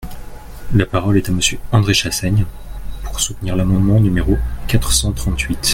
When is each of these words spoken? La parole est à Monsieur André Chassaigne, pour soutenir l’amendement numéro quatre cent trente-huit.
La 0.73 0.87
parole 0.87 1.17
est 1.17 1.29
à 1.29 1.31
Monsieur 1.31 1.59
André 1.71 1.93
Chassaigne, 1.93 2.45
pour 3.03 3.19
soutenir 3.19 3.55
l’amendement 3.55 3.99
numéro 3.99 4.35
quatre 4.67 4.91
cent 4.93 5.11
trente-huit. 5.13 5.69